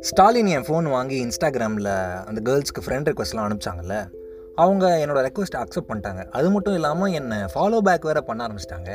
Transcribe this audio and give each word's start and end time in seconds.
ஸ்டாலின் 0.00 0.46
என் 0.46 0.62
phone 0.62 0.90
வாங்கி 0.90 1.24
இன்ஸ்டாகிராமில் 1.24 2.24
அந்த 2.24 2.40
கேர்ள்ஸ்க்கு 2.44 2.86
ஃப்ரெண்ட் 2.86 3.08
ரெக்வஸ்ட்லாம் 3.10 3.48
அனுப்பிச்சாங்கல்ல 3.48 4.10
அவங்க 4.54 5.06
என்னோடய 5.06 5.28
ரெக்வஸ்ட் 5.28 5.56
அக்செப்ட் 5.56 5.88
பண்ணிட்டாங்க. 5.88 6.28
அது 6.28 6.50
மட்டும் 6.50 6.74
இல்லாமல் 6.74 7.12
என்னை 7.12 7.38
ஃபாலோ 7.38 7.78
பேக் 7.78 8.02
வேறு 8.02 8.24
பண்ண 8.24 8.46
ஆரம்பிச்சிட்டாங்க. 8.46 8.90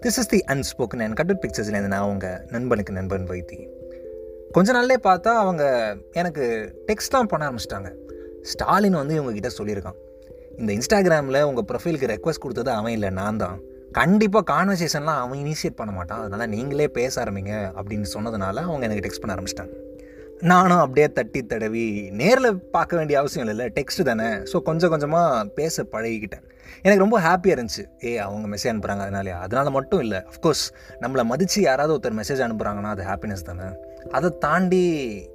This 0.00 0.18
is 0.18 0.26
the 0.26 0.44
unspoken 0.46 1.02
and 1.02 1.20
cutted 1.20 1.46
பிக்சர்ஸ்லேருந்து 1.46 1.92
நான் 1.94 2.00
அவங்க 2.00 2.44
நண்பனுக்கு 2.48 2.92
நண்பன் 2.92 3.28
வைத்தி. 3.28 3.68
கொஞ்ச 4.52 4.72
நாள்லே 4.72 4.96
பார்த்தா 5.02 5.28
அவங்க 5.28 5.96
எனக்கு 6.12 6.74
டெக்ஸ்ட்லாம் 6.86 7.22
பண்ண 7.22 7.50
ஆரம்பிச்சிட்டாங்க. 7.50 7.92
ஸ்டாலின் 8.42 8.92
வந்து 8.92 9.22
இவங்ககிட்ட 9.22 9.50
சொல்லியிருக்கான். 9.58 9.98
இந்த 10.58 10.72
இன்ஸ்டாகிராமில் 10.72 11.42
உங்கள் 11.42 11.64
ப்ரொஃபைலுக்கு 11.72 12.16
ரெக்வஸ்ட் 12.16 12.38
கொடுத்தது 12.38 12.70
அவன் 12.70 12.92
இல்லை 12.92 13.10
நான் 13.10 13.36
தான். 13.36 13.60
கண்டிப்பாக 13.98 14.44
கான்வர்சேஷன்லாம் 14.52 15.20
அவன் 15.22 15.38
இனிஷியேட் 15.44 15.78
பண்ண 15.78 15.92
மாட்டான். 15.92 16.22
அதனால் 16.26 16.52
நீங்களே 16.56 16.88
பேச 16.98 17.14
ஆரம்பிங்க 17.24 17.54
அப்படின்னு 17.78 18.08
சொன்னதுனால 18.16 18.56
அவங்க 18.68 18.84
எனக்கு 18.88 19.04
டெக்ஸ்ட் 19.06 19.22
பண்ண 19.22 19.34
ஆரம்பிச்சிட்டாங்க. 19.36 19.74
நானும் 20.50 20.82
அப்படியே 20.82 21.06
தட்டி 21.12 21.40
தடவி 21.46 21.86
நேரில் 22.20 22.58
பார்க்க 22.76 22.96
வேண்டிய 22.96 23.16
அவசியம் 23.18 23.48
இல்லை 23.48 23.66
டெக்ஸ்ட் 23.78 24.02
தானே. 24.02 24.28
ஸோ 24.50 24.56
கொஞ்சம் 24.68 24.92
கொஞ்சமாக 24.92 25.44
பேச 25.58 25.82
பழகிக்கிட்டேன். 25.94 26.44
எனக்கு 26.82 27.02
ரொம்ப 27.04 27.16
ஹாப்பியாக 27.20 27.56
இருந்துச்சு. 27.56 27.84
ஏ 28.04 28.10
அவங்க 28.26 28.46
மெசேஜ் 28.52 28.72
அனுப்புகிறாங்க 28.72 29.04
அதனாலே 29.06 29.32
அதனால் 29.44 29.70
மட்டும் 29.78 30.00
இல்லை. 30.00 30.20
அஃப்கோர்ஸ் 30.32 30.64
நம்மளை 31.02 31.24
மதித்து 31.32 31.60
யாராவது 31.62 31.94
ஒருத்தர் 31.96 32.18
மெசேஜ் 32.20 32.42
அனுப்புகிறாங்கன்னா 32.46 32.92
அது 32.96 33.04
ஹாப்பினஸ் 33.10 33.48
தானே. 33.50 33.68
அதை 34.18 34.28
தாண்டி 34.38 34.84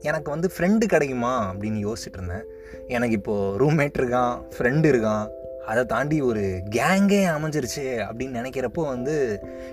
எனக்கு 0.02 0.30
வந்து 0.32 0.50
ஃப்ரெண்டு 0.58 0.86
கிடைக்குமா 0.94 1.34
அப்படின்னு 1.52 1.82
யோசிச்சுட்டு 1.88 2.20
இருந்தேன். 2.20 2.46
எனக்கு 2.88 3.18
இப்போது 3.22 3.58
ரூம்மேட் 3.64 4.00
இருக்கான் 4.02 4.34
ஃப்ரெண்டு 4.58 4.88
இருக்கான். 4.94 5.26
அதை 5.66 5.86
தாண்டி 5.86 6.22
ஒரு 6.22 6.44
கேங்கே 6.70 7.22
அமைஞ்சிருச்சு 7.28 7.86
அப்படின்னு 8.08 8.40
நினைக்கிறப்போ 8.42 8.84
வந்து 8.86 9.16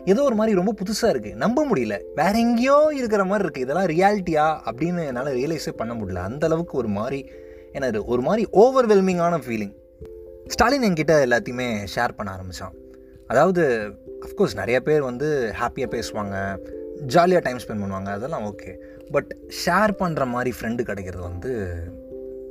ஏதோ 0.04 0.22
ஒரு 0.22 0.34
மாதிரி 0.34 0.56
ரொம்ப 0.56 0.72
புதுசாக 0.80 1.12
இருக்குது 1.12 1.34
நம்ப 1.34 1.66
முடியல. 1.70 1.96
வேற 2.14 2.32
எங்கேயோ 2.38 2.92
இருக்கிற 2.96 3.24
மாதிரி 3.24 3.46
இருக்குது 3.48 3.66
இதெல்லாம் 3.66 3.90
ரியாலிட்டியா 3.94 4.46
அப்படின்னு 4.70 5.04
என்னால் 5.06 5.36
ரியலைஸே 5.36 5.74
பண்ண 5.76 5.94
முடியல. 5.94 6.22
அந்த 6.22 6.46
அளவுக்கு 6.46 6.78
ஒரு 6.78 6.88
மாதிரி 6.88 7.20
என்னது 7.72 8.04
ஒரு 8.04 8.22
மாதிரி 8.22 8.48
ஓவர்வெல்மிங்கான 8.52 9.40
ஃபீலிங் 9.46 9.74
ஸ்டாலின் 10.46 10.82
என்கிட்ட 10.82 11.14
எல்லாத்தையுமே 11.26 11.68
ஷேர் 11.94 12.16
பண்ண 12.16 12.30
ஆரம்பித்தான் 12.32 12.74
அதாவது 13.26 13.62
அஃப்கோர்ஸ் 14.26 14.54
நிறைய 14.54 14.80
பேர் 14.80 15.02
வந்து 15.02 15.28
ஹாப்பியாக 15.60 15.90
பேசுவாங்க 15.94 16.36
ஜாலியாக 17.06 17.44
டைம் 17.44 17.58
ஸ்பெண்ட் 17.58 17.82
பண்ணுவாங்க 17.82 18.10
அதெல்லாம் 18.10 18.44
ஓகே 18.44 18.72
பட் 19.10 19.30
ஷேர் 19.64 19.92
பண்ணுற 19.98 20.26
மாதிரி 20.26 20.50
ஃப்ரெண்டு 20.60 20.82
கிடைக்கிறது 20.82 21.22
வந்து 21.22 21.52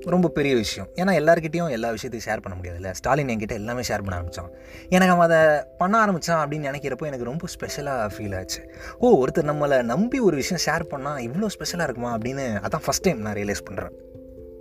ரொம்ப 0.06 0.28
பெரிய 0.28 0.56
விஷயம். 0.56 0.90
ஏன்னா 0.96 1.14
எல்லாருக்கிட்டையும் 1.22 1.70
எல்லா 1.70 1.90
விஷயத்தையும் 1.92 2.26
ஷேர் 2.28 2.42
பண்ண 2.42 2.58
முடியாதுல்ல. 2.60 2.92
ஸ்டாலின் 2.92 3.28
என்கிட்ட 3.28 3.52
எல்லாமே 3.52 3.82
ஷேர் 3.82 4.04
பண்ண 4.06 4.16
ஆரம்பித்தான் 4.16 4.52
எனக்கு 4.90 5.14
அவன் 5.14 5.30
அதை 5.30 5.64
பண்ண 5.78 6.00
ஆரம்பித்தான் 6.00 6.50
அப்படின்னு 6.50 6.70
நினைக்கிறப்போ 6.70 7.06
எனக்கு 7.06 7.24
ரொம்ப 7.24 7.48
ஸ்பெஷலாக 7.48 8.16
ஃபீல் 8.16 8.38
ஆச்சு. 8.38 8.72
ஓ 8.98 9.26
ஒருத்தர் 9.26 9.50
நம்மளை 9.52 9.84
நம்பி 9.84 10.20
ஒரு 10.20 10.36
விஷயம் 10.36 10.64
ஷேர் 10.66 10.94
பண்ணால் 10.94 11.20
இவ்வளோ 11.28 11.46
ஸ்பெஷலாக 11.46 11.90
இருக்குமா 11.90 12.18
அப்படின்னு 12.18 12.46
அதான் 12.68 12.86
ஃபஸ்ட் 12.88 13.02
டைம் 13.02 13.20
நான் 13.20 13.34
ரியலைஸ் 13.34 13.68
பண்ணுறேன் 13.70 13.92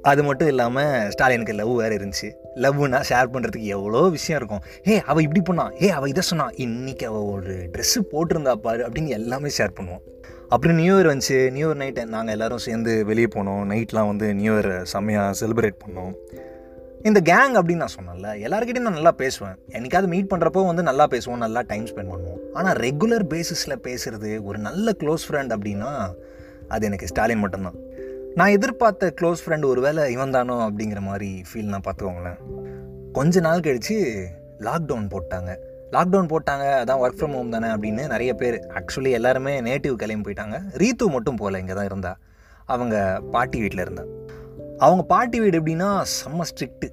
அது 0.03 0.23
மட்டும் 0.25 0.49
இல்லாமல் 0.49 1.11
ஸ்டாலினுக்கு 1.11 1.53
லவ் 1.53 1.77
வேறு 1.77 1.97
இருந்துச்சு. 1.97 2.31
லவ்னா 2.65 3.01
ஷேர் 3.11 3.33
பண்ணுறதுக்கு 3.35 3.73
எவ்வளோ 3.77 4.03
விஷயம் 4.17 4.39
இருக்கும். 4.41 4.63
ஏ 4.89 5.03
அவள் 5.11 5.27
இப்படி 5.27 5.43
பண்ணான் 5.49 5.73
ஏ 5.83 5.91
அவள் 5.99 6.13
இதை 6.13 6.23
சொன்னான் 6.31 6.55
இன்றைக்கி 6.67 7.05
அவள் 7.11 7.29
ஒரு 7.35 7.55
ட்ரெஸ்ஸு 7.75 8.01
போட்டிருந்தா 8.13 8.55
பாரு 8.67 8.83
அப்படின்னு 8.87 9.17
எல்லாமே 9.19 9.51
ஷேர் 9.59 9.77
பண்ணுவோம். 9.79 10.05
அப்புறம் 10.55 10.79
நியூ 10.83 10.95
இயர் 10.97 11.11
வந்துச்சு. 11.11 11.39
நியூ 11.57 11.67
இயர் 11.69 11.81
நைட் 11.83 12.01
நாங்கள் 12.15 12.35
எல்லோரும் 12.37 12.63
சேர்ந்து 12.67 12.93
வெளியே 13.11 13.29
போனோம். 13.35 13.65
நைட்லாம் 13.73 14.11
வந்து 14.13 14.29
நியூ 14.43 14.53
இயர் 14.55 14.71
செம்மையாக 14.93 15.37
செலிப்ரேட் 15.41 15.83
பண்ணோம். 15.85 16.15
இந்த 17.09 17.21
கேங் 17.29 17.55
அப்படின்னு 17.59 17.83
நான் 17.83 17.97
சொன்னேன்ல 17.99 18.31
எல்லாருக்கிட்டையும் 18.47 18.89
நான் 18.89 18.99
நல்லா 18.99 19.13
பேசுவேன். 19.21 19.55
என்னைக்காவது 19.77 20.09
மீட் 20.15 20.31
பண்ணுறப்போ 20.33 20.65
வந்து 20.71 20.83
நல்லா 20.89 21.07
பேசுவோம் 21.15 21.45
நல்லா 21.45 21.61
டைம் 21.71 21.87
ஸ்பெண்ட் 21.91 22.13
பண்ணுவோம். 22.15 22.41
ஆனால் 22.55 22.77
ரெகுலர் 22.87 23.25
பேசிஸில் 23.35 23.81
பேசுகிறது 23.87 24.33
ஒரு 24.49 24.59
நல்ல 24.59 24.95
க்ளோஸ் 25.03 25.25
ஃப்ரெண்ட் 25.29 25.55
அப்படின்னா 25.57 25.93
அது 26.69 26.87
எனக்கு 26.87 27.07
ஸ்டாலின் 27.07 27.43
மட்டும்தான். 27.45 27.79
நான் 28.35 28.49
எதிர்பார்த்த 28.49 29.15
க்ளோஸ் 29.21 29.37
ஃப்ரெண்ட் 29.47 29.65
ஒரு 29.65 29.81
வேளை 29.81 30.13
இவன் 30.13 30.31
தானோ 30.31 30.71
அப்படிங்கிற 30.71 31.01
மாதிரி 31.01 31.43
ஃபீல் 31.53 31.65
நான் 31.65 31.81
பார்த்துக்கோங்களேன். 31.81 32.39
கொஞ்ச 33.13 33.41
நாள் 33.41 33.61
கழித்து 33.61 34.29
லாக்டவுன் 34.59 35.09
போட்டாங்க. 35.11 35.57
லாக்டவுன் 35.91 36.31
போட்டாங்க 36.33 36.65
அதான் 36.83 37.03
ஒர்க் 37.05 37.19
ஃப்ரம் 37.19 37.33
ஹோம் 37.33 37.51
தானே 37.51 37.67
அப்படின்னு 37.67 38.07
நிறைய 38.07 38.35
பேர் 38.35 38.67
ஆக்சுவலி 38.75 39.11
எல்லாருமே 39.11 39.61
நேட்டிவ் 39.61 39.93
கிளம்பி 39.93 40.31
போயிட்டாங்க. 40.31 40.63
ரீத்து 40.73 41.07
மட்டும் 41.07 41.37
போகல 41.37 41.59
இங்கே 41.59 41.73
தான் 41.73 41.85
இருந்தா. 41.85 42.17
அவங்க 42.67 43.21
பாட்டி 43.31 43.61
வீட்டில் 43.61 43.81
இருந்தா. 43.81 44.05
அவங்க 44.79 45.03
பாட்டி 45.03 45.41
வீடு 45.41 45.61
எப்படின்னா 45.61 46.05
செம்ம 46.25 46.41
ஸ்ட்ரிக்ட்டு 46.41 46.89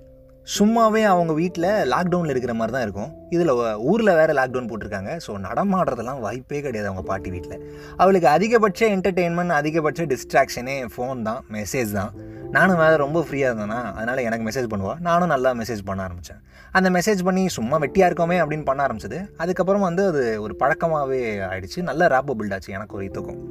சும்மாவே 0.55 1.01
அவங்க 1.11 1.31
வீட்டில் 1.39 1.65
லாக்டவுனில் 1.93 2.31
இருக்கிற 2.33 2.53
மாதிரி 2.57 2.73
தான் 2.75 2.83
இருக்கும். 2.85 3.09
இதில் 3.35 3.51
ஊரில் 3.91 4.11
வேறு 4.19 4.33
லாக்டவுன் 4.37 4.69
போட்டிருக்காங்க. 4.69 5.11
ஸோ 5.25 5.31
நடமாடுறதெல்லாம் 5.45 6.21
வாய்ப்பே 6.25 6.59
கிடையாது 6.65 6.89
அவங்க 6.89 7.03
பாட்டி 7.09 7.29
வீட்டில் 7.33 7.57
அவளுக்கு 8.01 8.27
அதிகபட்ச 8.35 8.81
என்டர்டெயின்மெண்ட் 8.95 9.55
அதிகபட்ச 9.57 10.05
டிஸ்ட்ராக்ஷனே 10.13 10.75
ஃபோன் 10.93 11.25
தான் 11.27 11.41
மெசேஜ் 11.57 11.91
தான். 11.99 12.13
நானும் 12.55 12.79
வேறு 12.83 13.01
ரொம்ப 13.03 13.25
ஃப்ரீயாக 13.25 13.51
இருந்தேன்னா 13.51 13.81
அதனால் 13.97 14.23
எனக்கு 14.27 14.47
மெசேஜ் 14.49 14.71
பண்ணுவாள் 14.73 15.01
நானும் 15.09 15.31
நல்லா 15.33 15.51
மெசேஜ் 15.61 15.83
பண்ண 15.89 16.07
ஆரம்பித்தேன் 16.07 16.41
அந்த 16.77 16.87
மெசேஜ் 16.97 17.25
பண்ணி 17.27 17.43
சும்மா 17.57 17.75
வெட்டியாக 17.85 18.09
இருக்கோமே 18.11 18.39
அப்படின்னு 18.43 18.67
பண்ண 18.71 18.87
ஆரம்பிச்சது. 18.87 19.19
அதுக்கப்புறம் 19.43 19.85
வந்து 19.89 20.05
அது 20.13 20.23
ஒரு 20.45 20.55
பழக்கமாகவே 20.63 21.21
ஆயிடுச்சு. 21.51 21.79
நல்ல 21.91 22.07
ரேப்போ 22.15 22.35
பில்ட் 22.39 22.57
ஆச்சு 22.57 22.75
எனக்கு 22.79 22.97
ஒரு 22.99 23.05
இதுக்கும். 23.11 23.41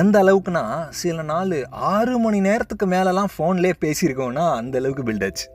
எந்த 0.00 0.16
அளவுக்குனா 0.22 0.64
சில 1.02 1.22
நாள் 1.34 1.58
ஆறு 1.92 2.16
மணி 2.24 2.38
நேரத்துக்கு 2.48 2.86
மேலெலாம் 2.96 3.30
ஃபோன்லேயே 3.34 3.74
பேசியிருக்கோன்னா 3.84 4.46
அந்த 4.62 4.76
அளவுக்கு 4.80 5.06
பில்ட் 5.10 5.24
ஆச்சு. 5.28 5.46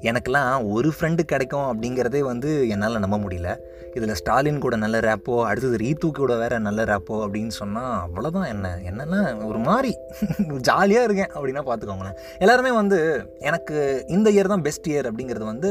எனக்கெல்லாம் 0.00 0.66
ஒரு 0.66 0.92
ஃப்ரெண்டு 0.94 1.22
கிடைக்கும் 1.22 1.68
அப்படிங்கிறதே 1.70 2.18
வந்து 2.20 2.68
என்னால் 2.68 2.98
நம்ப 2.98 3.16
முடியல. 3.16 3.50
இதில் 3.94 4.14
ஸ்டாலின் 4.14 4.58
கூட 4.58 4.76
நல்ல 4.76 5.00
ரேப்போ 5.00 5.44
அடுத்தது 5.44 5.76
ரீத்து 5.76 6.10
கூட 6.10 6.36
வேறு 6.36 6.58
நல்ல 6.60 6.84
ரேப்போ 6.84 7.16
அப்படின்னு 7.24 7.46
சொன்னால் 7.46 7.94
அவ்வளோதான் 8.06 8.48
என்ன? 8.48 8.78
என்னென்னா 8.90 9.46
ஒரு 9.46 9.58
மாதிரி 9.58 9.90
ஜாலியாக 10.60 11.04
இருக்கேன் 11.04 11.30
அப்படின்னா 11.34 11.62
பார்த்துக்கோங்களேன் 11.68 12.16
எல்லாருமே 12.38 12.70
வந்து 12.70 13.28
எனக்கு 13.38 14.04
இந்த 14.08 14.30
இயர் 14.30 14.46
தான் 14.46 14.62
பெஸ்ட் 14.62 14.88
இயர் 14.88 15.08
அப்படிங்கிறது 15.10 15.44
வந்து 15.44 15.70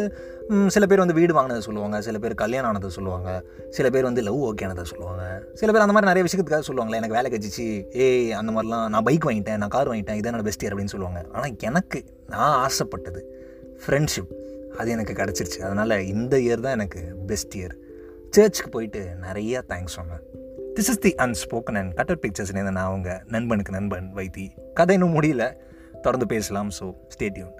சில 0.67 0.85
பேர் 0.85 0.99
வந்து 0.99 1.13
வீடு 1.13 1.33
வாங்கினதை 1.33 1.57
சொல்லுவாங்க 1.57 2.01
சில 2.01 2.17
பேர் 2.17 2.33
கல்யாணம் 2.33 2.69
ஆனதை 2.71 2.87
சொல்லுவாங்க 2.87 3.43
சில 3.69 3.89
பேர் 3.89 4.03
வந்து 4.03 4.21
லவ் 4.21 4.41
ஓகே 4.49 4.65
ஆனதை 4.67 4.83
சொல்லுவாங்க. 4.83 5.23
சில 5.53 5.71
பேர் 5.71 5.81
அந்த 5.81 5.93
மாதிரி 5.93 6.11
நிறைய 6.11 6.25
விஷயத்துக்காக 6.27 6.63
சொல்லுவாங்களே 6.69 6.99
எனக்கு 7.01 7.17
வேலை 7.17 7.31
கழிச்சிச்சு 7.31 7.67
ஏய் 7.91 8.31
அந்த 8.31 8.51
மாதிரிலாம் 8.51 8.87
நான் 8.87 9.03
பைக் 9.03 9.25
வாங்கிட்டேன் 9.25 9.57
நான் 9.57 9.67
கார் 9.67 9.91
வாங்கிட்டேன் 9.91 10.19
இதான் 10.19 10.31
என்னோட 10.33 10.41
பெஸ்ட் 10.41 10.65
இயர் 10.65 10.69
அப்படின்னு 10.69 10.95
சொல்லுவாங்க. 10.95 11.25
ஆனால் 11.33 11.55
எனக்கு 11.59 12.01
நான் 12.27 12.57
ஆசைப்பட்டது 12.65 13.21
ஃப்ரெண்ட்ஷிப் 13.85 14.31
அது 14.77 14.91
எனக்கு 14.91 15.13
கிடச்சிருச்சு. 15.13 15.59
அதனால் 15.59 15.95
இந்த 16.05 16.37
இயர் 16.37 16.63
தான் 16.65 16.71
எனக்கு 16.71 17.01
பெஸ்ட் 17.27 17.57
இயர் 17.57 17.75
சர்ச்சுக்கு 18.29 18.69
போயிட்டு 18.69 19.01
நிறையா 19.21 19.59
தேங்க்ஸ் 19.69 19.97
சொன்னேன். 19.97 20.23
This 20.75 20.89
is 20.93 20.99
the 20.99 21.15
unspoken 21.17 21.77
and 21.79 21.93
cutter 21.93 22.19
பிக்சர்ஸ்லேருந்து 22.21 22.77
நான் 22.77 22.89
அவங்க 22.91 23.23
நண்பனுக்கு 23.27 23.71
நண்பன் 23.71 24.11
வைத்தி. 24.15 24.45
கதை 24.73 24.95
இன்னும் 24.95 25.21
முடியல. 25.21 25.55
தொடர்ந்து 26.01 26.27
பேசலாம். 26.27 26.69
So 26.79 26.85
stay tuned 27.15 27.53